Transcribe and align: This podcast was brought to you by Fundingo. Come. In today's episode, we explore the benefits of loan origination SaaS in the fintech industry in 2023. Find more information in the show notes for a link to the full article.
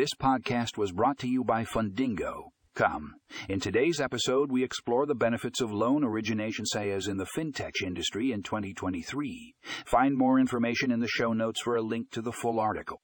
This 0.00 0.14
podcast 0.18 0.78
was 0.78 0.92
brought 0.92 1.18
to 1.18 1.28
you 1.28 1.44
by 1.44 1.62
Fundingo. 1.62 2.52
Come. 2.74 3.16
In 3.50 3.60
today's 3.60 4.00
episode, 4.00 4.50
we 4.50 4.64
explore 4.64 5.04
the 5.04 5.14
benefits 5.14 5.60
of 5.60 5.74
loan 5.74 6.04
origination 6.04 6.64
SaaS 6.64 7.06
in 7.06 7.18
the 7.18 7.26
fintech 7.36 7.82
industry 7.84 8.32
in 8.32 8.42
2023. 8.42 9.54
Find 9.84 10.16
more 10.16 10.40
information 10.40 10.90
in 10.90 11.00
the 11.00 11.06
show 11.06 11.34
notes 11.34 11.60
for 11.60 11.76
a 11.76 11.82
link 11.82 12.10
to 12.12 12.22
the 12.22 12.32
full 12.32 12.58
article. 12.58 13.02